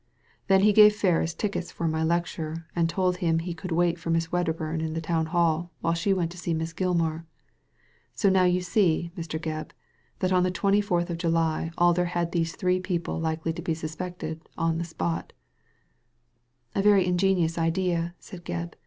Then 0.47 0.61
he 0.61 0.73
gave 0.73 0.95
Ferris 0.95 1.35
tickets 1.35 1.71
for 1.71 1.87
my 1.87 2.03
lecture, 2.03 2.65
and 2.75 2.89
told 2.89 3.17
him 3.17 3.37
he 3.37 3.53
could 3.53 3.71
wait 3.71 3.99
for 3.99 4.09
Miss 4.09 4.31
Wedderburn 4.31 4.81
in 4.81 4.93
the 4.95 4.99
Town 4.99 5.27
Hall, 5.27 5.69
while 5.81 5.93
she 5.93 6.11
went 6.11 6.31
to 6.31 6.39
see 6.39 6.55
Miss 6.55 6.73
Gilmar. 6.73 7.23
So 8.15 8.27
now 8.27 8.45
you 8.45 8.61
see, 8.61 9.11
Mr. 9.15 9.39
Gebb, 9.39 9.73
that 10.17 10.31
on 10.33 10.41
the 10.41 10.49
twenty 10.49 10.81
fourth 10.81 11.11
of 11.11 11.19
July 11.19 11.69
Alder 11.77 12.05
had 12.05 12.31
these 12.31 12.55
three 12.55 12.79
people 12.79 13.19
likely 13.19 13.53
to 13.53 13.61
be 13.61 13.75
suspected 13.75 14.41
on 14.57 14.79
the 14.79 14.85
spot" 14.85 15.33
"Avery 16.75 17.05
ingenious 17.05 17.59
idea, 17.59 18.15
said 18.17 18.43
Gebb. 18.43 18.73